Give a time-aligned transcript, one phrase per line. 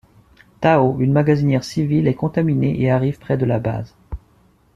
[0.61, 3.93] Tao, une magasinière civile est contaminé et arrive près de la base.